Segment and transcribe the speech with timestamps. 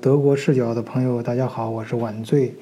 [0.00, 2.54] 德国视角的朋友，大家好，我是晚醉。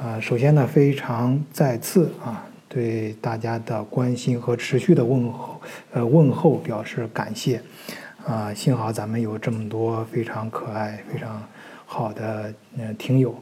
[0.00, 5.60] 啊，首先呢，非常再次啊，对大家的关心和持续的问候，
[5.92, 7.60] 呃，问候表示感谢。
[8.26, 11.42] 啊，幸好咱们有这么多非常可爱、非常
[11.84, 13.34] 好的呃听友，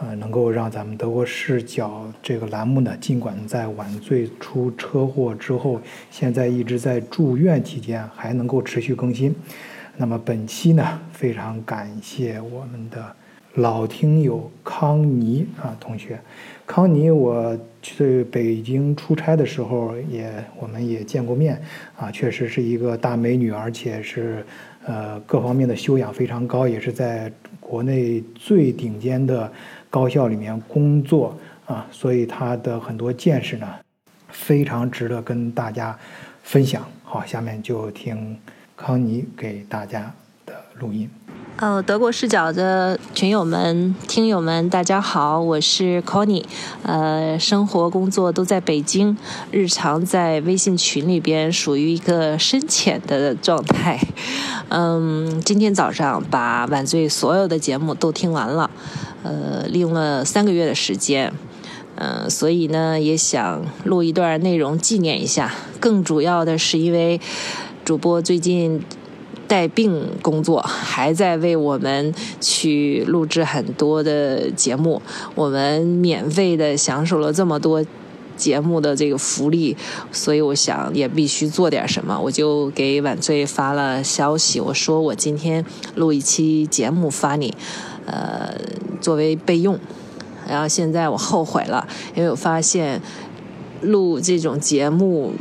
[0.00, 9.34] 呃，能够让咱们德国视角这个栏目呢，尽管在晚醉出车祸之后，现在一直在住院期间，还能够持续更新。
[10.00, 13.04] 那么本期呢，非常感谢我们的
[13.54, 16.20] 老听友康妮啊同学，
[16.64, 21.60] 康妮，我去北京出差的时候也我们也见过面
[21.96, 24.46] 啊，确实是一个大美女，而且是
[24.86, 29.50] 呃各方面的修养非常高，也是在国内最顶尖的
[29.90, 31.36] 高校里面工作
[31.66, 33.66] 啊，所以她的很多见识呢，
[34.28, 35.98] 非常值得跟大家
[36.44, 36.86] 分享。
[37.02, 38.38] 好，下面就听。
[38.80, 40.14] 康妮给大家
[40.46, 41.10] 的录音。
[41.60, 46.44] 哦，德国视角的群友们、听友们，大家好，我是 Connie，
[46.84, 49.16] 呃，生活工作都在北京，
[49.50, 53.98] 日常在微信群里边属于一个深浅的状态。
[54.70, 58.70] 嗯，今天早上把晚醉所有的节目都听完了，
[59.24, 61.32] 呃，利用了三个月的时间，
[61.96, 65.52] 嗯，所以呢，也想录一段内容纪念一下。
[65.80, 67.20] 更主要的是因为。
[67.88, 68.82] 主播最近
[69.46, 75.00] 带病工作，还在为我们去录制很多的节目。
[75.34, 77.82] 我们免费的享受了这么多
[78.36, 79.74] 节目的这个福利，
[80.12, 82.20] 所以我想也必须做点什么。
[82.22, 87.54] 我就给晚醉发了消息，我说我今天录一期节目发你，
[88.04, 88.54] 呃，
[89.00, 89.78] 作为备用。
[90.46, 93.00] 然后现在我后悔了，因为我发现
[93.80, 95.32] 录这种节目。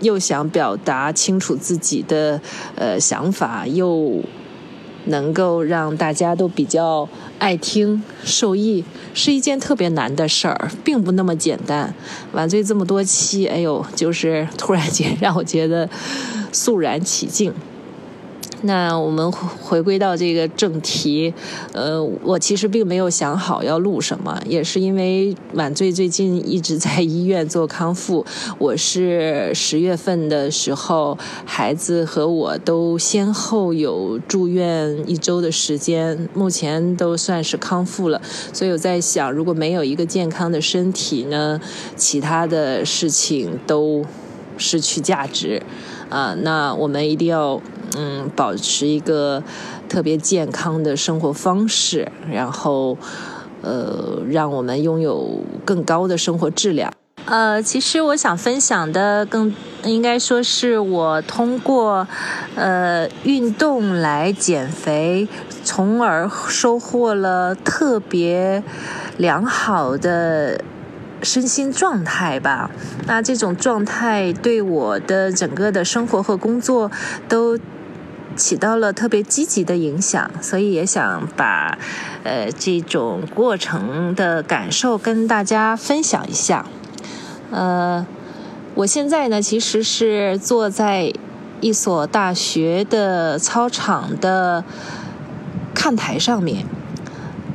[0.00, 2.40] 又想表达清楚自己的
[2.74, 4.20] 呃想法，又
[5.06, 8.84] 能够让大家都比较爱听受益，
[9.14, 11.94] 是一件特别难的事儿，并不那么简单。
[12.32, 15.88] 晚醉这么多期，哎呦，就是突然间让我觉得
[16.52, 17.52] 肃然起敬。
[18.62, 21.32] 那我们回归到这个正题，
[21.72, 28.26] 呃，我其实并没有想好要录什么，也是因为晚醉最近一直在医院做康复。
[28.58, 31.16] 我是十月份的时候，
[31.46, 38.20] 孩子和我都先后有住院一周的时间，目前都算是康复了。
[38.52, 41.58] 所以我在想，如果没有一个健康的身体呢，
[41.96, 44.04] 其他的事情都
[44.58, 45.62] 失去价值。
[46.10, 47.58] 啊，那我们一定要。
[47.96, 49.42] 嗯，保持一个
[49.88, 52.96] 特别健康的生活方式，然后
[53.62, 56.92] 呃，让我们拥有更高的生活质量。
[57.26, 62.06] 呃，其实我想分享的更应该说是我通过
[62.54, 65.28] 呃运动来减肥，
[65.62, 68.62] 从而收获了特别
[69.18, 70.64] 良好的
[71.22, 72.70] 身心状态吧。
[73.06, 76.90] 那这种状态对我的整个的生活和工作
[77.28, 77.58] 都。
[78.36, 81.76] 起到了特别积极的影响，所以也想把，
[82.22, 86.64] 呃，这种过程的感受跟大家分享一下。
[87.50, 88.06] 呃，
[88.74, 91.12] 我现在呢，其实是坐在
[91.60, 94.64] 一所大学的操场的
[95.74, 96.64] 看台上面，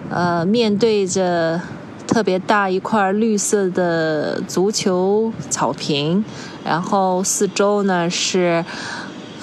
[0.10, 1.62] 呃，面对着
[2.06, 6.24] 特别大一块绿色的足球草坪，
[6.64, 8.64] 然后四周呢是。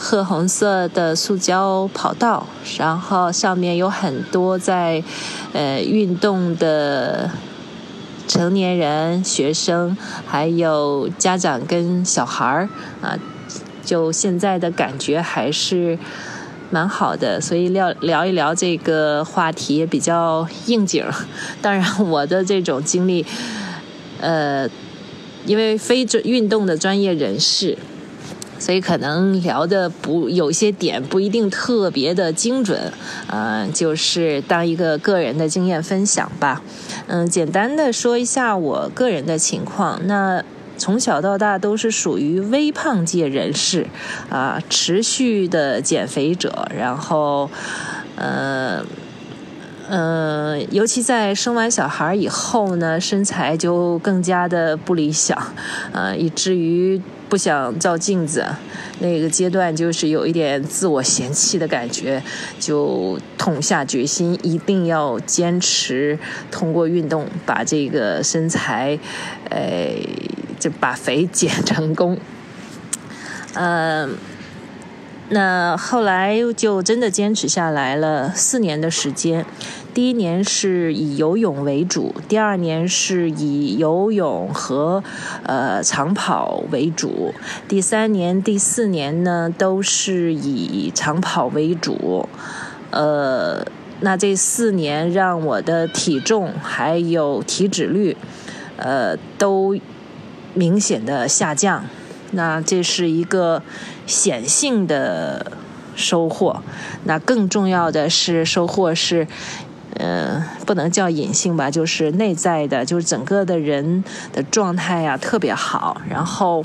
[0.05, 2.45] 褐红色的塑胶跑道，
[2.77, 5.01] 然后上面有很多在
[5.53, 7.31] 呃运动的
[8.27, 9.97] 成年人、学生，
[10.27, 12.69] 还有家长跟小孩儿
[13.01, 13.17] 啊，
[13.85, 15.97] 就现在的感觉还是
[16.73, 21.07] 蛮好的，所以聊聊一聊这个话题也比较应景。
[21.63, 23.25] 当然，我的这种经历，
[24.21, 24.69] 呃，
[25.47, 27.79] 因为非专运动的专业人士。
[28.63, 32.93] 所以可能聊的不有些点不一定特别的精准，
[33.27, 36.63] 嗯，就是当一个个人的经验分享吧，
[37.09, 40.01] 嗯，简单的说一下我个人的情况。
[40.07, 40.45] 那
[40.79, 43.89] 从小到大都是属于微胖界人士，
[44.31, 47.51] 啊，持续的减肥者，然后，
[48.15, 48.85] 呃，
[49.93, 55.37] 呃，尤其在生完小孩以后呢，身材就更加的不理想，
[55.93, 57.01] 啊，以至于。
[57.29, 58.45] 不想照镜子，
[58.99, 62.23] 那个阶段就是有一点自我嫌弃的感觉，
[62.61, 66.19] 就痛下决心，一定要坚持
[66.51, 68.99] 通过运动把这个身材，
[69.49, 69.95] 呃，
[70.61, 72.19] 就把肥减成功。
[73.55, 74.15] 嗯，
[75.35, 79.47] 那后来就真的坚持下来了四年的时间。
[79.95, 85.03] 第一年是以游泳为主，第二年是以游泳和
[85.45, 87.33] 呃长跑为主，
[87.67, 92.29] 第三年、第四年呢都是以长跑为主。
[92.91, 93.65] 呃，
[94.01, 98.15] 那这四年让我的体重还有体脂率，
[98.77, 99.75] 呃，都
[100.53, 101.87] 明显的下降。
[102.33, 103.63] 那这是一个
[104.07, 105.53] 显性的
[105.95, 106.63] 收获。
[107.05, 109.27] 那更重要的是收获是。
[109.97, 114.03] 呃，不能叫隐性吧，就是内在的，就是整个的人
[114.33, 116.65] 的状态呀特别好，然后，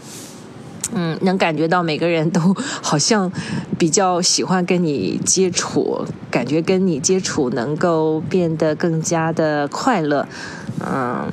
[0.94, 3.30] 嗯，能感觉到每个人都 好像
[3.78, 10.26] 比较喜欢跟你接触，感觉跟你接触能够变得更加的快乐，
[10.90, 11.30] 嗯，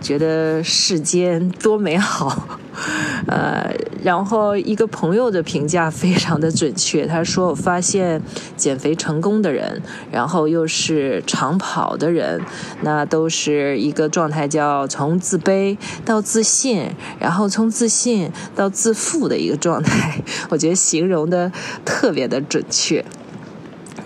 [0.00, 2.58] 觉得世间多美好。
[3.26, 3.70] 呃，
[4.02, 8.22] 然后一个朋友的评价非常的准确，他说：“我发现
[8.56, 12.40] 减肥成功的人，然后又是长跑的人，
[12.80, 15.76] 那都是一个状态，叫从自卑
[16.06, 16.88] 到自信，
[17.18, 20.22] 然后从自信到自负的一个状态。
[20.48, 21.52] 我觉得形容的
[21.84, 23.04] 特别的准确。”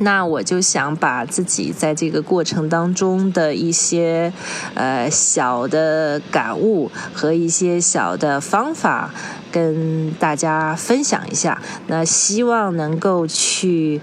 [0.00, 4.32] 那我就想把自己在这个过程当中的一些
[4.74, 9.10] 呃小的感悟和一些小的方法
[9.52, 11.60] 跟大家分享一下。
[11.86, 14.00] 那希望能够去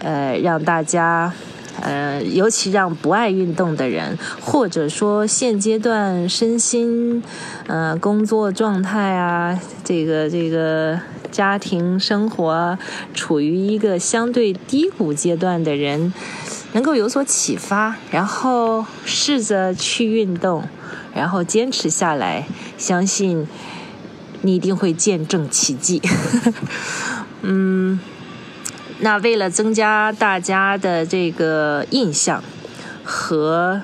[0.00, 1.32] 呃让大家。
[1.80, 7.22] 呃，尤其让不爱运动的人，或者说现阶段身心，
[7.66, 10.98] 呃，工作状态啊，这个这个
[11.30, 12.78] 家庭生活
[13.12, 16.12] 处于一个相对低谷阶段的人，
[16.72, 20.64] 能够有所启发，然后试着去运动，
[21.14, 22.46] 然后坚持下来，
[22.78, 23.46] 相信
[24.42, 26.00] 你一定会见证奇迹。
[27.42, 27.98] 嗯。
[29.04, 32.42] 那为了增加大家的这个印象
[33.04, 33.82] 和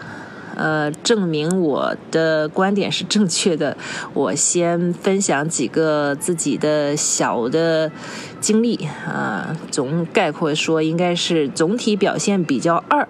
[0.56, 3.76] 呃证明我的观点是正确的，
[4.14, 7.93] 我先分享几个自己的小的
[8.40, 9.55] 经历啊。
[9.70, 13.06] 总概括说，应该是总体表现比较二，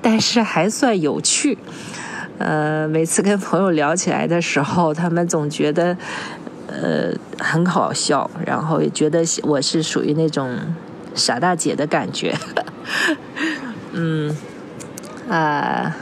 [0.00, 1.58] 但是还算有趣。
[2.38, 5.96] 呃，每次跟朋友聊起来的时候，他们总觉得
[6.68, 7.10] 呃
[7.40, 10.56] 很好笑，然后也觉得我是属于那种。
[11.18, 12.34] 傻大姐的感觉，
[13.92, 14.34] 嗯，
[15.28, 15.96] 啊，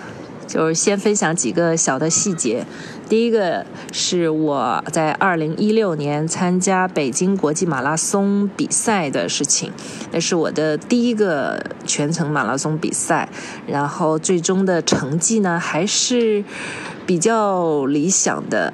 [0.46, 2.64] 就是先分享几个小的细节。
[3.08, 9.70] 第一个是我在二零一六年参加北京国际马拉松比赛的事情，
[10.10, 13.28] 那是我的第一个全程马拉松比赛，
[13.68, 16.44] 然后最终的成绩呢还是
[17.06, 18.72] 比较理想的。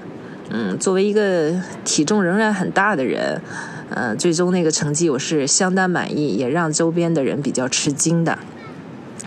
[0.49, 1.53] 嗯，作为一个
[1.85, 3.43] 体重仍然很大的人。
[3.94, 8.39] 嗯，最终那个成绩我是相当满意，也让周边的人比较吃惊的。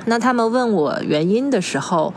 [0.08, 2.14] 那他们问我原因的时候，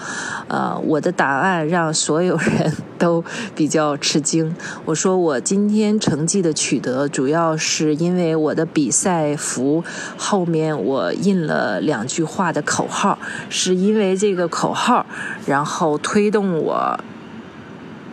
[0.48, 3.24] 呃，我的答案让所有人都
[3.54, 4.54] 比较吃惊。
[4.84, 9.82] 我说我今天成绩的取得，主要是因为我的比赛服
[10.18, 13.18] 后面我印了两句话的口号，
[13.48, 15.06] 是因为这个口号，
[15.46, 17.00] 然后推动我，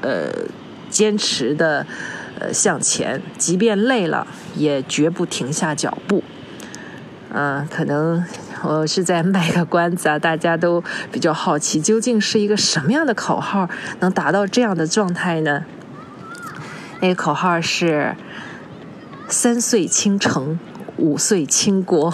[0.01, 0.29] 呃，
[0.89, 1.85] 坚持的。
[2.39, 6.23] 呃，向前，即便累了，也绝不停下脚步。
[7.33, 8.23] 嗯，可能
[8.63, 15.65] 我是在卖个关子啊，大家都比较好奇，究竟是一个什么样的口号能达到这样的状态呢？
[17.01, 18.15] 那个口号是
[19.27, 20.57] “三岁倾城，
[20.97, 22.13] 五岁倾国”。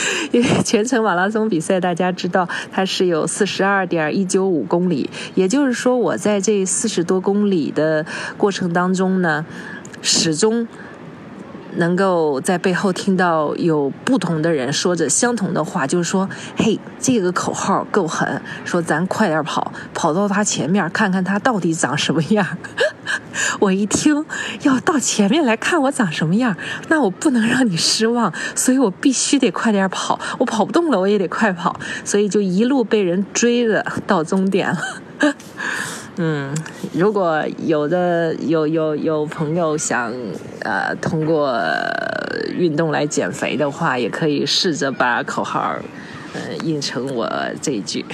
[0.32, 8.04] 因为全程马拉松比赛，大家知道它是有四十二点一九五公里，也就是说，我在这四十多公里的
[8.36, 9.44] 过程当中呢，
[10.00, 10.66] 始终。
[11.76, 22.46] 能够在背后听到有不同的人说着相同的话，就是说，嘿，这个口号够狠，说咱快点跑，跑到他前面看看他到底长什么样。
[23.60, 24.24] 我一听
[24.62, 26.56] 要到前面来看我长什么样，
[26.88, 35.34] 那我不能让你失望，所以我必须得快点跑，我跑不动了，我也得快跑，所以就一路被人追着到终点了。
[36.16, 36.54] 嗯，
[36.92, 40.12] 如果有的有有有朋友想
[40.60, 41.58] 呃通过
[42.54, 45.76] 运动来减肥的话，也可以试着把口号
[46.34, 47.30] 呃印成我
[47.62, 48.04] 这一句。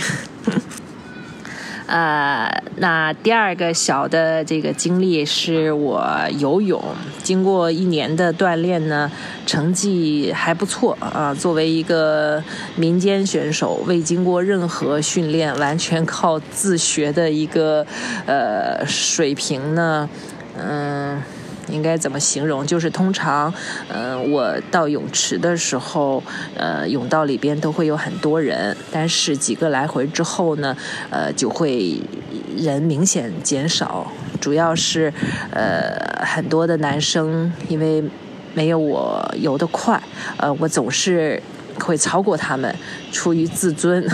[1.88, 6.06] 呃，那第二个小的这个经历是我
[6.38, 6.82] 游泳，
[7.22, 9.10] 经过一年的锻炼呢，
[9.46, 11.32] 成绩还不错啊。
[11.32, 12.44] 作为一个
[12.76, 17.86] 民间选手，未经过任何训练，完全靠自学的一个
[18.26, 20.06] 呃水平呢，
[20.62, 21.22] 嗯，
[21.70, 22.66] 应该怎么形容？
[22.66, 23.52] 就是通常，
[23.88, 26.22] 呃，我到泳池的时候，
[26.56, 30.76] 呃，泳道里边都会有很多人，但是几个来回之后呢，
[31.10, 32.00] 呃，就会
[32.56, 34.10] 人明显减少，
[34.40, 35.12] 主要是，
[35.50, 38.02] 呃，很多的男生因为
[38.54, 40.00] 没有我游得快，
[40.38, 41.42] 呃，我总是。
[41.80, 42.74] 会超过他们，
[43.12, 44.06] 出于自尊，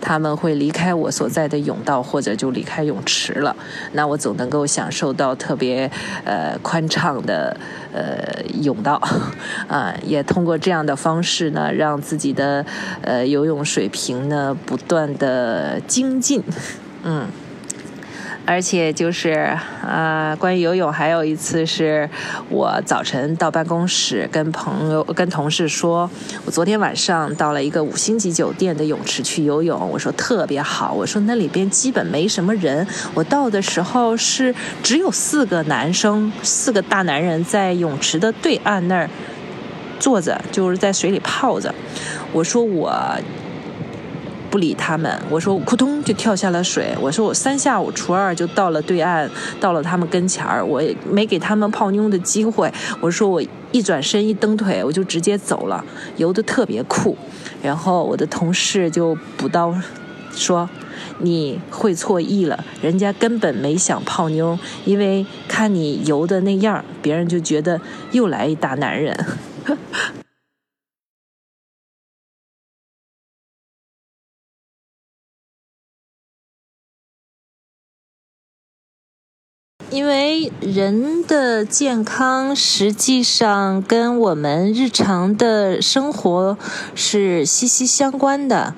[0.00, 3.54] 他们会离开我所在的泳道，或者就离开泳池了。
[3.92, 5.90] 那我总能够享受到特别
[6.24, 7.56] 呃宽敞的
[7.92, 9.00] 呃泳道，
[9.68, 12.64] 啊，也通过这样的方式呢，让自己的
[13.02, 16.42] 呃游泳水平呢不断的精进，
[17.02, 17.26] 嗯。
[18.50, 22.10] 而且就是，呃，关于游泳，还有一次是
[22.48, 26.10] 我早晨到办公室跟朋友、跟同事说，
[26.44, 34.52] 我昨天晚上到了一个五星级酒店的泳池去游泳，我说特别好，我说那里边基本没什么人，我到的时候是
[34.82, 39.08] 只有四个男生，四个大男人在泳池的对岸那儿
[40.00, 41.72] 坐着，就是在水里泡着，
[42.32, 42.92] 我说我。
[44.50, 46.92] 不理他们，我说我扑通就跳下了水。
[47.00, 49.30] 我说我三下五除二就到了对岸，
[49.60, 52.72] 到了他们跟前儿，我也没给他们泡妞的机会。
[53.00, 53.40] 我说我
[53.70, 55.84] 一转身一蹬腿，我就直接走了，
[56.16, 57.16] 游得特别酷。
[57.62, 59.74] 然后我的同事就补刀
[60.32, 60.68] 说
[61.18, 67.80] ：“你会错意了，人家根本没想泡妞，因为看你游的那样，别人就觉得
[68.12, 69.16] 又来一大男人。”
[80.60, 86.56] 人的健康实际上跟我们日常的生活
[86.94, 88.74] 是息息相关的，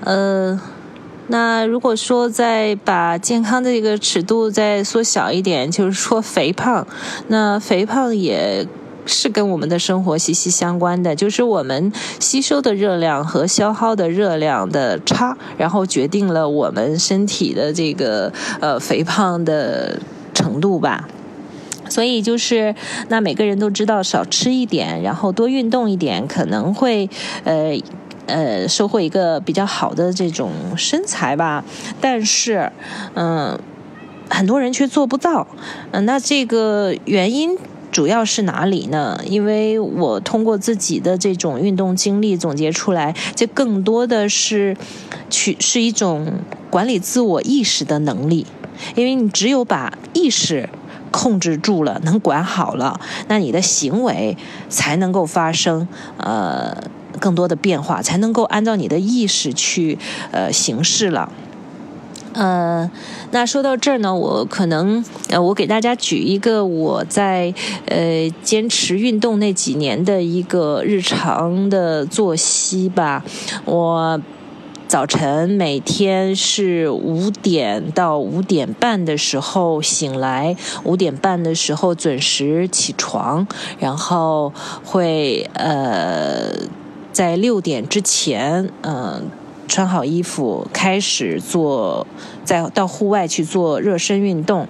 [0.00, 0.60] 呃，
[1.28, 6.86] 那如果说再把健康的这个尺度再缩小一点，就是说肥胖，
[7.28, 8.66] 那肥胖也
[9.06, 20.00] 是跟我们的生活息息相关的，就是我们吸收的热量和消耗的热量的差，然后决定了我们身体的这个呃肥胖的。
[20.34, 21.08] 程度吧，
[21.88, 22.74] 所以就是
[23.08, 27.08] 那每个人都知道少吃一点，然后多运动一点，可能会
[27.44, 27.78] 呃
[28.26, 31.64] 呃收获一个比较好的这种身材吧。
[32.00, 32.70] 但是
[33.14, 33.58] 嗯，
[34.28, 35.46] 很多人却做不到。
[35.92, 37.56] 嗯，那这个原因
[37.92, 39.20] 主要是哪里呢？
[39.24, 44.76] 因为我通过自己的这种运动经历总结出来，这更多的是
[45.30, 46.32] 去是一种
[46.70, 48.46] 管理自我意识的能力。
[48.94, 50.68] 因为你只有把意识
[51.10, 54.36] 控制住了，能管好了，那你的行为
[54.68, 56.76] 才能够发生呃
[57.20, 59.98] 更多的变化，才能够按照你的意识去
[60.32, 61.30] 呃行事了。
[62.32, 62.90] 呃，
[63.30, 67.54] 那说到这儿呢，我可能呃，我给大家举一个我在
[67.86, 73.24] 呃坚持运动那几年的一个日常的作息吧，
[73.64, 74.20] 我。
[74.86, 83.46] 早晨每天是五点到五点半的时候醒来，五点半的时候准时起床，
[83.78, 84.52] 然后
[84.84, 86.50] 会呃
[87.12, 89.30] 在六点之前嗯
[89.66, 92.06] 穿好衣服开始做，
[92.44, 94.68] 在到户外去做热身运动。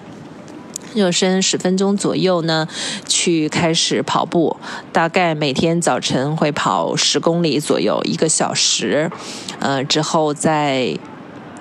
[0.94, 2.68] 热身十分钟左右呢，
[3.08, 4.56] 去开始跑步，
[4.92, 9.10] 大概每天早晨会跑十公里左右，一个小时，
[9.58, 10.96] 呃，之后再。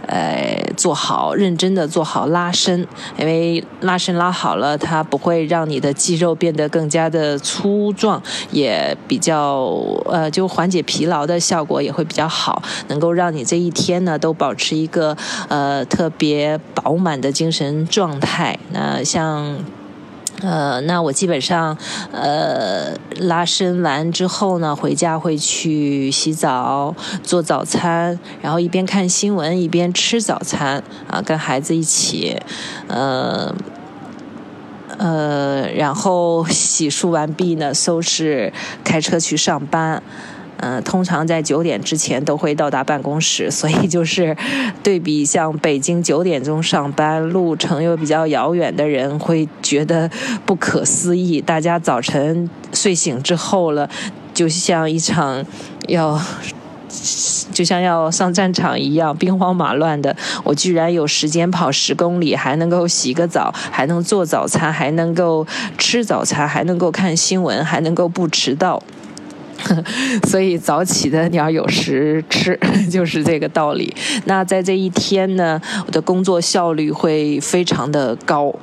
[0.07, 9.63] 呃，做好认真的做好拉伸，因为拉伸拉好了，它不会让你的肌肉变得更加的粗壮，也比较
[10.05, 15.15] 呃，就缓解疲劳的效果也会比较好，能够让你这一天呢都保持一个
[15.48, 18.57] 呃特别饱满的精神状态。
[18.72, 19.57] 那像。
[20.42, 21.78] 呃，那我基本上，
[22.12, 32.38] 呃，拉伸完之后呢，回家会去洗澡、做早餐，然后一边看新闻一边吃早餐，啊，跟孩子一起，
[32.88, 33.56] 呃，
[34.98, 38.52] 呃，然后洗漱完毕呢，收拾，
[38.84, 40.04] 开车去上班。
[40.65, 44.34] 嗯，通常在九点之前都会到达办公室，所以就是
[44.82, 50.10] 对比像北京九点钟上班，路程又比较遥远的人会觉得
[50.46, 51.41] 不可思议。
[51.41, 53.89] 大家早晨睡醒之后了，
[54.34, 55.46] 就像一场
[55.89, 56.17] 要
[57.51, 60.15] 就像要上战场一样，兵荒马乱的。
[60.46, 65.46] 我居然有时间跑十公里，还能够洗个澡，还能做早餐，还能够
[65.77, 68.82] 吃早餐，还能够看新闻，还能够不迟到。
[70.27, 72.60] 所以早起的鸟有食吃，
[72.91, 73.93] 就是这个道理。
[74.25, 78.53] 那在这一天呢，我的工作效率会非常的高。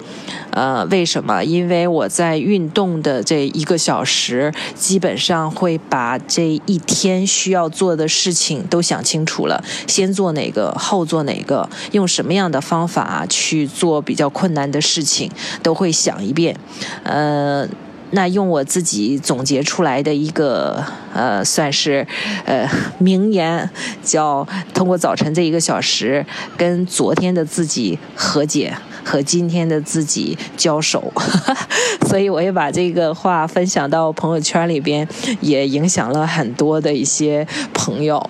[0.50, 1.42] 呃，为什么？
[1.44, 15.30] 因为我在运动的这一个小时，基本上会把这一天需要做的事情都想清楚了，先做哪个，后做哪个，用什么样的方法去做比较困难的事情，
[15.62, 16.56] 都会想一遍。
[17.04, 17.68] 呃。
[18.12, 22.06] 那用我自己总结出来的一个呃，算是
[22.44, 23.70] 呃名言，
[24.02, 26.24] 叫通过早晨这一个小时
[26.56, 31.12] 跟昨天的自己和解，和今天的自己交手，
[32.08, 35.06] 所以我也把这个话分享到朋友圈里边，
[35.40, 38.28] 也影响了很多的一些朋友。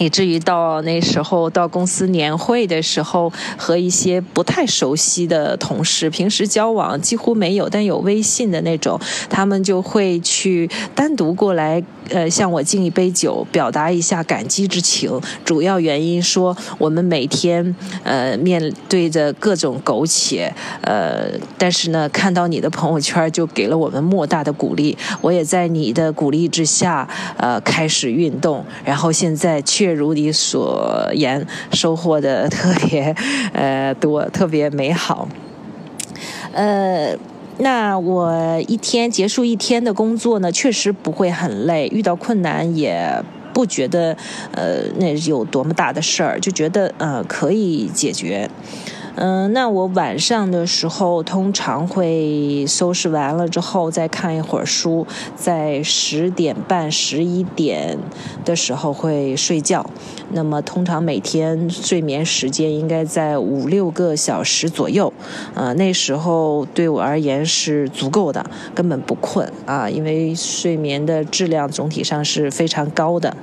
[0.00, 8.98] 以至于到那时候到公司年会的时候，和一些不太熟悉的同事，平时交往几乎没有，但有微信的那种，
[9.30, 15.20] 他们就会去单独过来，呃，向我敬一杯酒，表达一下感激之情。
[15.44, 24.98] 主要原因说，我们每天呃面对着各种苟且，呃，但是呢，看到你的朋友圈就给了我们莫大的鼓励。
[25.20, 29.83] 我也在你的鼓励之下，呃，开始运动，然后现在去。
[29.84, 33.14] 确如你所言，收获的特别
[33.52, 35.28] 呃多，特别美好。
[36.54, 37.14] 呃，
[37.58, 43.22] 那我一天结束一天的工作呢，确实不会很累，遇到困难也
[43.52, 44.16] 不觉得
[44.52, 48.48] 呃那有多么大的事儿，就觉得呃可以解决。
[49.16, 55.06] 嗯，那我晚上的时候通常会收拾完了之后再看一会儿书，
[55.36, 57.96] 在十点半、十一点
[58.44, 59.88] 的时候会睡觉。
[60.32, 65.12] 那么通常每天睡眠时间应该在五六个小时左右，
[65.54, 68.44] 呃，那时候对我而言是足够的，
[68.74, 73.36] 根本不困啊，因为睡眠的质量总体上是非常高的。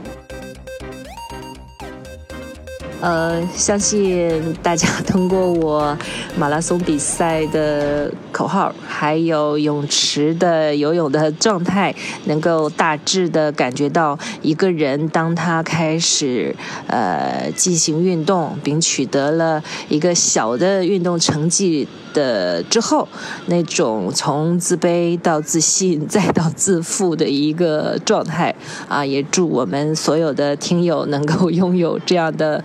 [3.01, 5.97] 呃，相信大家通过我
[6.37, 11.93] 马拉松比赛的口号，还有泳池的游泳的状态，
[12.25, 16.55] 能够大致的感觉到一个人当他开始
[16.87, 21.87] 呃进行运动，并取得了一个小的运动成绩。
[22.13, 23.07] 的之后，
[23.45, 28.53] 那种从自卑到自信再到自负的一个状态
[28.89, 32.61] 啊，也祝我们所有的听友能够拥有这样的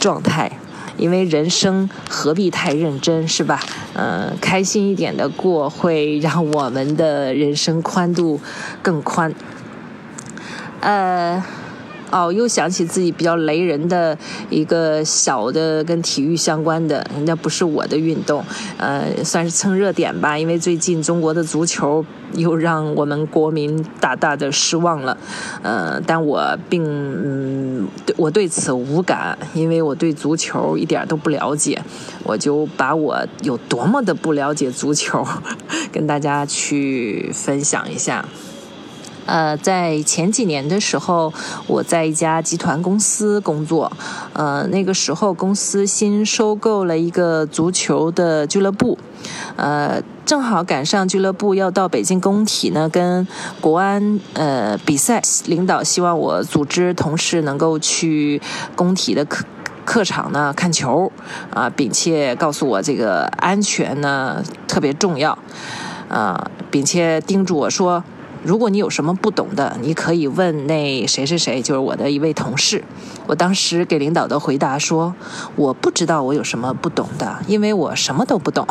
[0.00, 0.57] 状态，
[0.98, 3.60] 因为人生何必太认真，是吧？
[3.94, 8.40] 嗯，开心一点的过，会让我们的人生宽度
[8.82, 9.32] 更宽。
[10.80, 11.42] 呃。
[12.10, 14.16] 哦，又想起自己比较雷人的
[14.50, 18.42] 一个小的跟体育相关的，那不是我的运动，
[18.78, 20.38] 呃，算是蹭热点吧。
[20.38, 25.16] 因为最近中国的足球又让我们国民大大的失望了，
[25.62, 31.82] 呃，但我并嗯，我对此无感，因为我对足球一点都不了解。
[32.24, 35.26] 我就把我有多么的不了解足球，
[35.92, 38.24] 跟大家去分享一下。
[39.28, 41.30] 呃，在前几年的时候，
[41.66, 43.92] 我在一家集团公司工作。
[44.32, 48.98] 呃，那个时候公司新收购了一个足球的俱乐部，
[49.56, 53.28] 呃，正好赶上俱乐部要到北京工体呢，跟
[53.60, 55.20] 国安呃比赛。
[55.44, 58.40] 领导希望我组织同事能够去
[58.74, 59.44] 工体的客
[59.84, 61.12] 客场呢看球，
[61.52, 65.36] 啊，并且告诉我这个安全呢特别重要，
[66.08, 68.02] 啊，并且叮嘱我说。
[68.48, 72.82] 如果你有什么不懂的，你可以问那谁谁谁，就是我的一位同事。
[73.26, 75.14] 我当时给领导的回答说
[75.54, 78.66] ：“我不知道我有什么不懂的，因为我什么都不懂。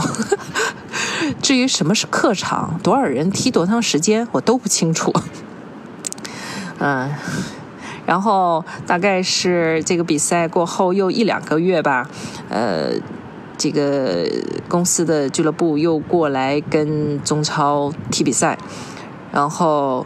[1.44, 5.14] 至于什么是客场，多少人踢多长时间，我都不清楚。”
[6.82, 7.12] 嗯，
[8.08, 12.10] 然后大概是这个比赛过后又一两个月吧，
[12.50, 12.94] 呃，
[13.60, 14.28] 这个
[14.68, 18.58] 公司的俱乐部又过来跟中超踢比赛。
[19.38, 20.04] 然后，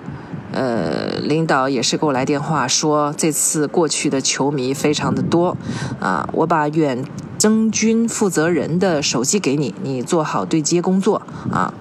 [0.51, 5.55] 呃，领导也是给我来电话说，这次过去的球迷非常的多，
[6.01, 7.05] 啊，我把远
[7.37, 11.21] 征军负责人的手机给你，你做好对接工作。
[11.49, 11.73] 啊，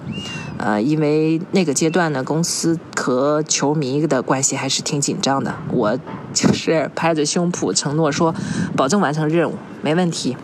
[0.55, 5.99] 呃，因为那个阶段呢，公司和球迷的关系还是挺紧张的，我
[6.33, 8.33] 就是拍着胸脯承诺说，
[8.77, 10.37] 保证完成任务，没问题。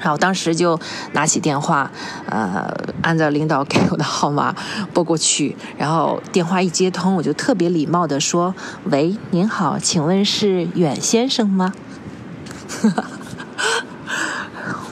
[0.00, 0.78] 然后当时就
[1.12, 1.90] 拿起电话，
[2.28, 4.54] 呃，按照领导给我的号码
[4.92, 8.54] 拨过去，然后电话一接通，我就特别礼貌地说
[8.90, 11.72] ：“喂，您好，请问是远先生吗？”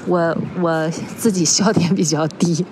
[0.07, 2.65] 我我自己笑点比较低，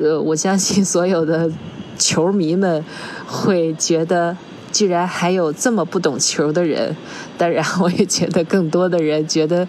[0.00, 1.50] 呃，我相信所有的
[1.98, 2.82] 球迷们
[3.26, 4.34] 会觉得
[4.72, 6.96] 居然还有这么不懂球的人。
[7.36, 9.68] 当然，我也觉得更多的人觉得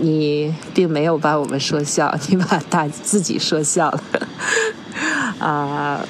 [0.00, 4.02] 你并没有把我们说笑，你把大自己说笑了。
[5.38, 6.04] 啊，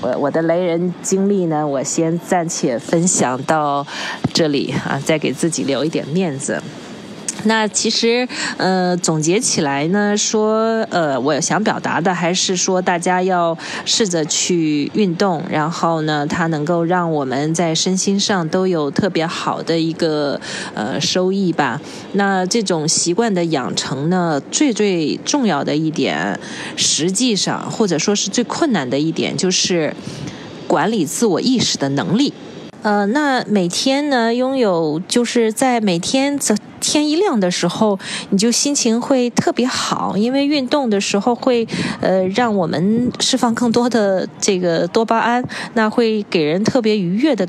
[0.00, 3.86] 我我的雷人经历呢，我先暂且分享到
[4.32, 6.62] 这里啊，再给自己留一点面子。
[7.44, 20.40] 那其实，呃，总结起来呢，说，呃，我想表达的还是说，大家要试着去运动，然后呢，它能够让我们在身心上都有特别好的一个
[20.74, 21.80] 呃收益吧。
[22.12, 26.38] 那这种习惯的养成呢，最最重要的一点，
[26.76, 29.94] 实际上或者说是最困难的一点，就是
[30.66, 32.34] 管理自我意识的能力。
[32.80, 36.54] 呃，那每天呢，拥有就是在每天早
[36.90, 37.98] 天一亮的时候，
[38.30, 41.68] 你就心情会特别好，因为运动的时候会
[42.00, 47.46] 呃让我们释放更多的这个多巴胺，那会给人特别愉悦的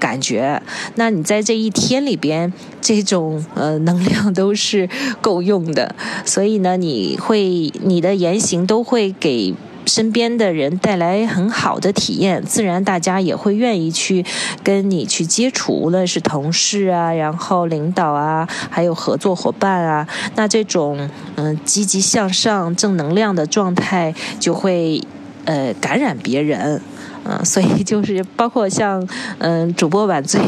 [0.00, 0.60] 感觉。
[0.96, 4.88] 那你在这一天里边，这种呃能量都是
[5.20, 5.94] 够用的，
[6.24, 9.54] 所以呢，你会你的言行都会给。
[9.88, 14.24] 身边的人带来很好的体验，自然大家也会愿意去
[14.62, 25.02] 跟你去接触，无论是同事啊，然后领导啊，还有合作伙伴啊，那这种嗯积极向上、正能量的状态就会
[25.46, 26.80] 呃感染别人，
[27.24, 29.06] 嗯，所以就是包括像
[29.38, 30.40] 嗯主播晚醉，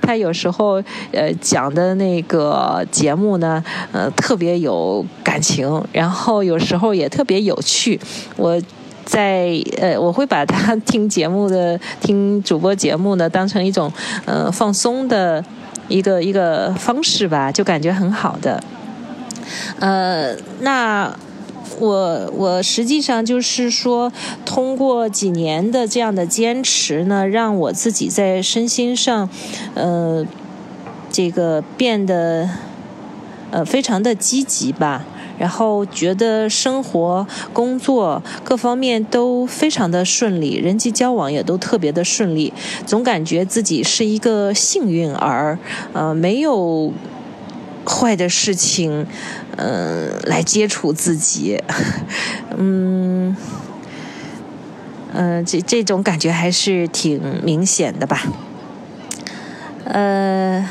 [0.00, 5.04] 他有时候呃讲的那个节目呢，呃特别有
[5.38, 8.00] 情，然后有时候也特别有趣，
[8.36, 8.60] 我。
[9.10, 13.90] 在呃，我会把他听节目的、听主播节目呢，当成一种
[14.26, 15.42] 呃放松的
[15.88, 18.62] 一个一个方式吧，就感觉很好的。
[19.78, 21.10] 呃，那
[21.78, 24.12] 我我实际上就是说，
[24.44, 29.30] 通过几年的这样的坚持呢，让我自己在身心上，
[29.72, 30.22] 呃，
[31.10, 32.46] 这个变得
[33.50, 35.06] 呃非常的积极吧。
[35.38, 42.52] 然后觉得生活、工作各方面都非常的顺利，人际交往也都特别的顺利，
[42.84, 45.58] 总感觉自己是一个幸运儿，
[45.92, 46.92] 呃，没有
[47.86, 49.06] 坏的事情，
[49.56, 51.62] 嗯，来接触自己，
[52.56, 53.36] 嗯，
[55.12, 58.22] 嗯， 这这种感觉还是挺明显的吧，
[59.84, 60.68] 呃。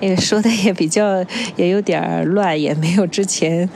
[0.00, 1.24] 也说的也比较
[1.56, 3.68] 也有点乱，也没有之前。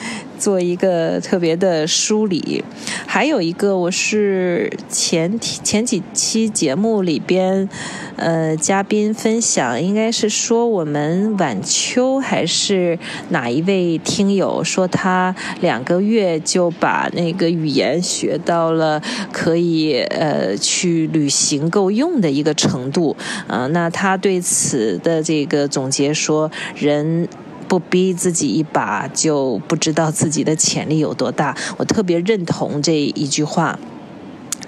[0.43, 2.65] 做一个特别的梳理，
[3.07, 7.69] 还有一个我是前前几期节目里边，
[8.17, 19.01] 呃，嘉宾分享应该是说我们晚秋还是哪一位听友说他两个月就把那个语言学到了
[19.31, 27.29] 可以呃去旅行够用的一个程度啊，那他对此的这个总结说人。
[27.73, 31.57] 不逼自己一把，就不知道自己的潜力有多大。
[31.79, 33.79] 我特别认同这一句话。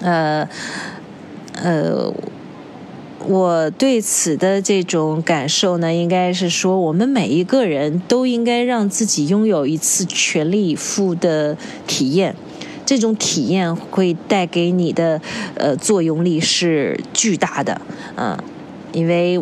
[0.01, 0.49] 呃，
[1.53, 2.11] 呃，
[3.27, 12.35] 我对此的这种感受呢，应该是说，我们每一个人都应该让自己拥有一次全力以赴的体验。
[12.87, 15.21] 这种体验会带给你的
[15.53, 17.79] 呃作用力是巨大的。
[18.15, 18.35] 嗯，
[18.93, 19.39] 因为。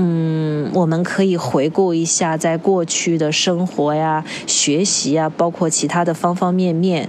[0.00, 7.08] 嗯，我们可以回顾一下在过去的生活呀、学习呀，包括其他的方方面面，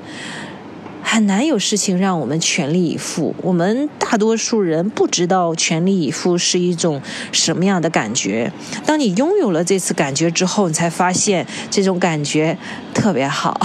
[1.04, 3.36] 很难有事情让我们全力以赴。
[3.43, 6.99] 我们大多数人不知道全力以赴是一种
[7.32, 8.52] 什么样的感觉。
[8.88, 12.58] 当你拥有了这次感觉之后，你才发现这种感觉
[12.95, 13.62] 特别好。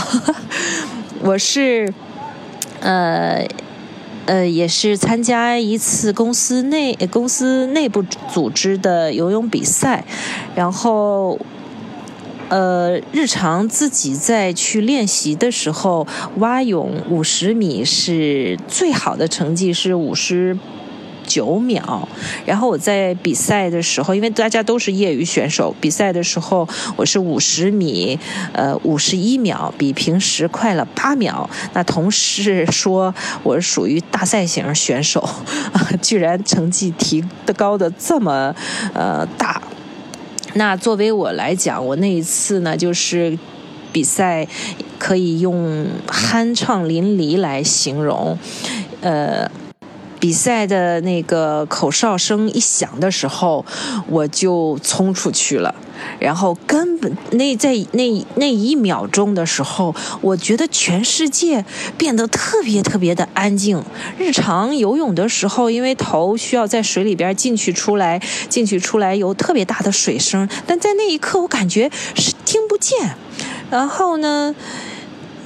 [1.24, 1.90] 我是，
[2.80, 3.48] 呃。
[4.26, 10.04] 呃，也是参加一次公司内公司内部组织的游泳比赛，
[10.54, 11.38] 然后，
[12.48, 16.06] 呃，日常自己在去练习的时候，
[16.38, 20.56] 蛙泳五十米是最好的成绩是五十。
[21.26, 22.06] 九秒，
[22.46, 28.18] 然后我在比赛的时候，因为大家都是业余选手，比赛的时候我是五十米，
[28.52, 31.48] 呃，五十一秒，比平时快了八秒。
[31.72, 38.54] 那同事说我是属于大赛型选手，啊， 居然成绩提的高的这么
[38.92, 39.62] 呃大。
[40.54, 43.36] 那作为我来讲，我那一次呢，就是
[43.90, 44.46] 比赛
[44.98, 48.38] 可以用酣畅淋漓来形容，
[49.00, 49.50] 呃。
[50.24, 53.62] 比赛的那个口哨声一响的时候，
[54.08, 55.74] 我就冲出去了。
[56.18, 61.62] 然后根本那在那那一秒钟的时候，我觉得全世界
[61.98, 63.84] 变得特别特别的安静。
[64.16, 73.14] 日常游泳的时候，因为头需要在水里边进去出来，进去出来有特别大的水声，但在那一刻我感觉是听不见，
[73.70, 74.54] 然后呢，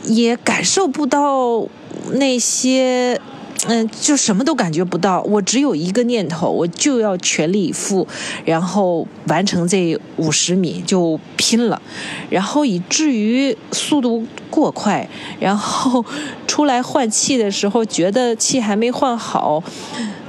[0.05, 1.67] 也感受不到
[2.13, 3.21] 那些。
[3.67, 8.07] 嗯，就什么都感觉不到，我只有一个念头，我就要全力以赴，
[8.45, 11.83] 然后完成这五十米就拼了，
[12.31, 15.09] 然后以至于速度过快，
[15.41, 16.05] 然后
[16.47, 19.63] 出来换气的时候，觉得气还没换好，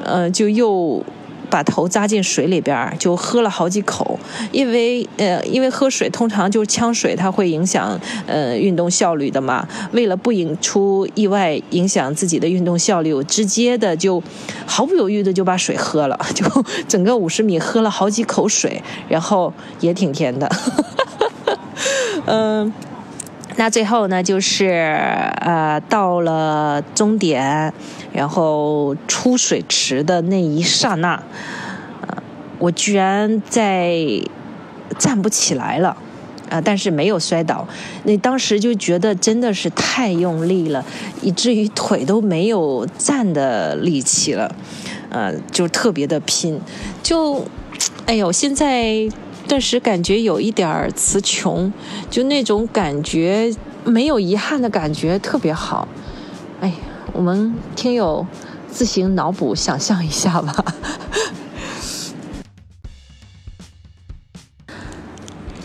[0.04, 1.04] 呃，就又。
[1.50, 4.20] 把头扎进水里边就喝了好几口，
[4.52, 9.68] 因为呃，因为喝水通常就是呛水，它会影响呃运动效率的嘛。
[9.92, 14.22] 为了不引出意外，影响自己的运动效率，我直接的就
[14.66, 16.46] 毫不犹豫的就把水喝了， 就
[16.88, 20.50] 整个五十米喝了好几口水，然后也挺甜的。
[22.26, 22.72] 嗯，
[23.60, 24.68] 那最后呢，就是
[25.42, 27.74] 呃到了终点。
[28.12, 31.22] 然后出水池的那一刹那，
[32.02, 32.24] 呃，
[32.58, 33.96] 我居然在
[34.98, 35.96] 站不起来了，
[36.50, 37.68] 啊，但是没有摔倒。
[38.06, 40.84] 那当时就觉得真的是太用力了，
[41.22, 44.56] 以至于腿都没有站的力气了，
[45.12, 46.60] 呃，就特别的拼，
[47.04, 47.46] 就，
[48.08, 49.08] 哎呦，现在
[49.50, 51.74] 顿时感觉有一点儿词穷，
[52.10, 55.86] 就那种感觉没有遗憾的感觉特别好，
[56.62, 56.72] 哎。
[57.12, 58.26] 我们听友
[58.70, 60.64] 自行脑补想象一下吧。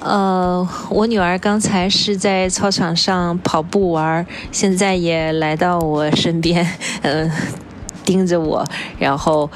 [0.00, 6.66] 呃，我女儿刚才是在操场上跑步玩，现在也来到我身边，
[7.02, 7.30] 嗯，
[8.06, 8.66] 盯着我，
[8.98, 9.48] 然后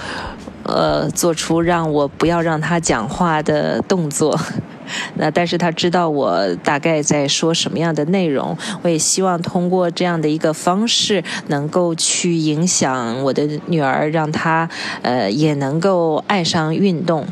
[0.69, 4.39] 呃，做出让我不要让她讲话的动作。
[5.17, 14.67] 那但是他知道我大概在说什么样的内容，我也希望通过这样的一个方式，能够去影响我的女儿，让她
[15.03, 17.27] 呃也能够爱上运动。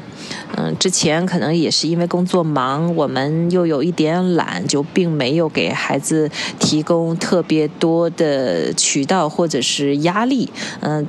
[0.58, 10.50] 嗯，之前可能也是因为工作忙，我们又有一点懒，就并没有给孩子提供特别多的渠道或者是压力。
[10.80, 11.06] 嗯。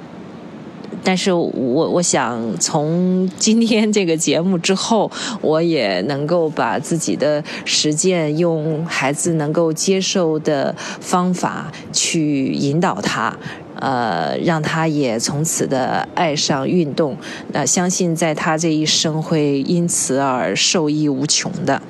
[1.04, 5.10] 但是我我想从今天这个节目之后，
[5.42, 13.38] 我也能够把自己的实践用孩子能够接受的方法去引导他，
[13.80, 17.16] 呃，让他也从此的爱上运动。
[17.54, 21.82] 那相信在他这一生会因此而受益无穷的。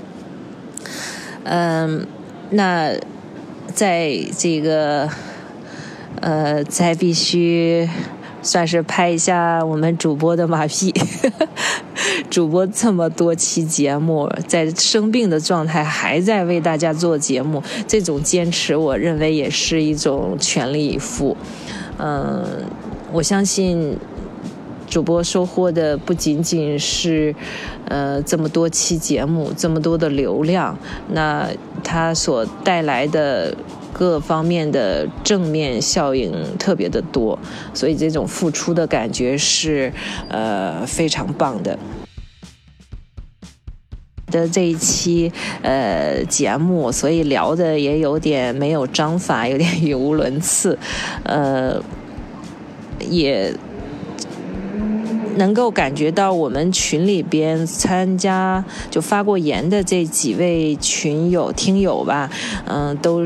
[1.43, 2.05] 嗯，
[2.51, 2.93] 那
[3.73, 5.09] 在这个
[6.21, 7.89] 呃，在必须。
[8.47, 10.93] 算是拍一下我们主播的马屁，
[12.31, 21.35] 主播这么多期节目，在生病的状态还在为大家做节目，这种坚持，我认为也是一种全力以赴。
[21.97, 22.63] 嗯，
[23.11, 23.97] 我相信
[24.87, 27.35] 主播收获的不仅仅是
[27.89, 30.77] 呃这么多期节目，这么多的流量，
[31.09, 31.49] 那
[31.83, 33.53] 他所带来的。
[33.97, 37.37] 各方面的正面效应特别的多，
[37.73, 39.91] 所以这种付出的感觉是
[40.29, 41.77] 呃非常棒的。
[44.29, 45.31] 的这一期
[45.63, 50.77] 呃节目，所以聊的也有点没有章法，有点语无伦次，
[51.23, 51.81] 呃，
[53.09, 53.53] 也
[55.37, 62.29] 能够感觉到我们群里边参加就发过言的这几位群友听友吧，
[62.65, 63.25] 嗯，都。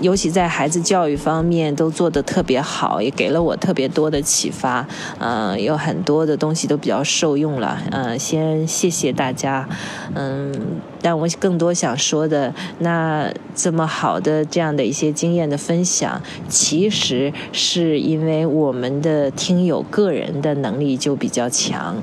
[0.00, 4.86] 尤其在孩子教育方面都做得特别好，也给了我特别多的启发。
[5.18, 7.78] 嗯，有很多的东西都比较受用了。
[7.90, 9.68] 嗯，先谢谢大家。
[10.14, 10.54] 嗯，
[11.02, 21.96] 但我更多想说的，那这么好的这样的一些经验的分享，其实是因为我们的听友个人的能力就比较强。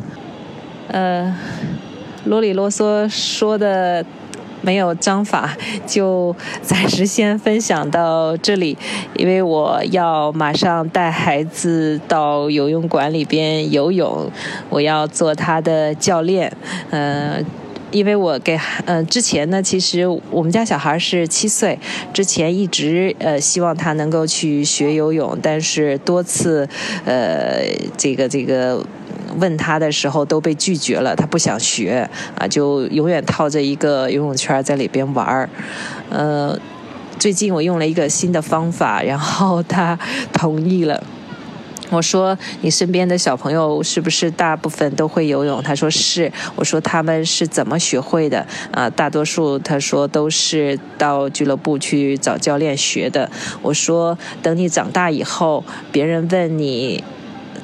[0.89, 1.33] 呃，
[2.25, 4.05] 啰里啰嗦说的。
[4.65, 8.75] 没有章法，就暂时先分享到这里，
[9.15, 14.27] 因为我要马上带孩子到游泳馆里边游泳，
[14.71, 16.51] 我要做他的教练。
[16.89, 17.37] 呃，
[17.91, 21.77] 因为我给呃之前呢，其实我们家小孩是七岁，
[22.11, 26.67] 之前一直呃希望他能够去学游泳，但是多次
[27.05, 27.61] 呃
[27.95, 28.83] 这个这个。
[29.39, 35.49] 问他的时候都被拒绝了，他不想学啊，就永远套着一个游泳圈在里边玩儿。
[36.09, 36.57] 呃，
[37.19, 39.97] 最近我用了一个新的方法，然后他
[40.33, 41.03] 同意了。
[41.91, 45.61] 我说你身边的小朋友是不是大部分都会游泳？
[45.61, 46.31] 他说是。
[46.55, 48.43] 我说他们是怎么学会的？
[48.71, 53.29] 啊，大多数他说都是到俱乐部去找教练学的。
[53.61, 57.03] 我说等你长大以后，别人问你。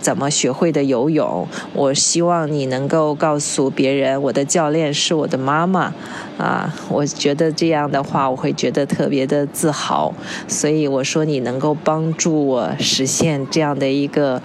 [0.01, 1.47] 怎么学会的游泳？
[1.73, 5.93] 我希望你能够告诉别人，我的教练是我的妈妈，
[6.37, 10.13] 啊，我觉得这样的话，我会觉得特别的自豪。
[10.47, 14.41] 所以我说你能够帮助我实现这样的一个，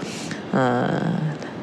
[0.52, 0.88] 嗯，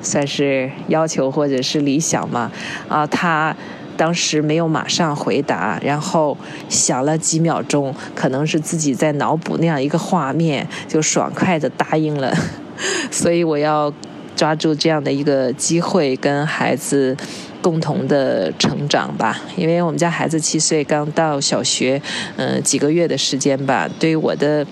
[0.01, 2.51] 算是要求或者是理想嘛？
[2.89, 3.55] 啊，他
[3.95, 6.35] 当时没有马上回答，然后
[6.67, 12.35] 想了几秒钟，可能是自己在脑补那样一个画面，就爽快的答应了。
[13.11, 13.93] 所以我要
[14.35, 17.15] 抓住这样的一个机会，跟孩子
[17.61, 19.41] 共同的成长吧。
[19.55, 22.01] 因为我们家孩子七岁，刚到小学，
[22.37, 24.65] 嗯，几个月的时间吧，对我的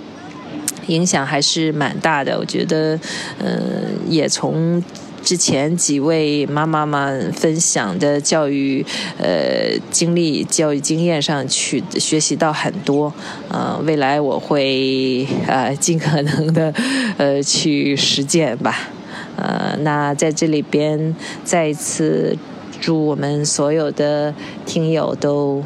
[0.87, 2.37] 影响还是蛮大的。
[2.37, 2.99] 我觉得，
[3.39, 4.83] 嗯，也从
[5.23, 8.85] 之前几位妈妈们分享的教育
[9.17, 13.13] 呃经历、教育经验上去学习到很多。
[13.49, 16.73] 呃，未来我会呃尽可能的。
[17.17, 18.89] 呃，去实践吧。
[19.35, 22.35] 呃，那在这里边再一次
[22.79, 24.33] 祝我们所有的
[24.65, 25.63] 听友都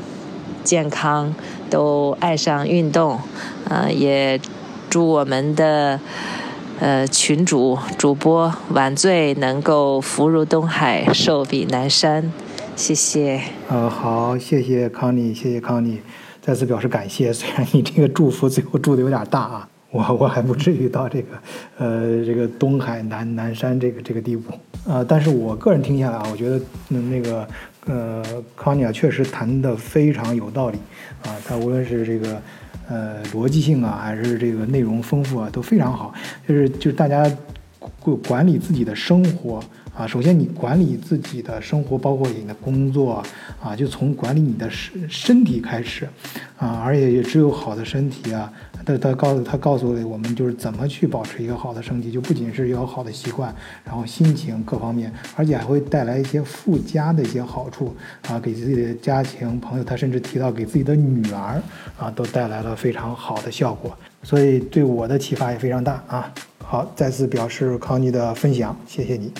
[0.63, 1.33] 健康，
[1.69, 3.19] 都爱上运动。
[3.69, 4.39] 呃，也
[4.89, 5.99] 祝我们的
[6.79, 12.31] 呃群主主播晚醉能够福如东海，寿比南山。
[12.75, 13.41] 谢谢。
[13.69, 15.99] 呃，好，谢谢康妮，谢谢康妮，
[16.41, 17.31] 再次表示感谢。
[17.31, 19.69] 虽然你这个祝福最后祝的有点大啊。
[19.95, 21.27] 我我还不至于到这个，
[21.77, 24.51] 呃，这个东海南南山这个这个地步，
[24.85, 26.59] 呃，但是我个人听下来啊，我觉得
[26.89, 27.47] 那个，
[27.85, 28.21] 呃，
[28.57, 30.77] 康尼啊确实谈的非常有道理，
[31.23, 32.41] 啊，他无论是这个，
[32.87, 36.13] 呃，逻辑性啊，还是这个内容丰富啊，都非常好，
[36.47, 37.25] 就是就是大家
[38.13, 39.63] 管管理自己的生活。
[39.97, 43.23] 啊，首先你管理自己的生活，包括你的工作，
[43.63, 46.05] 啊，就从管理你的身身体开始，
[46.57, 48.51] 啊，而且也只有好的身体啊，
[48.85, 57.95] 他他告诉他告诉我们就是怎么去保持一个好的身体，就不仅是有好的习惯，然后心情各方面，而且还会带来一些附加的一些好处，
[58.27, 61.63] 啊，给自己的家庭朋友，他甚至提到给自己的女儿，
[61.97, 66.33] 啊，都带来了非常好的效果，所以对我的启发也非常大啊。
[66.63, 69.31] 好，再次表示康妮的分享，谢谢你。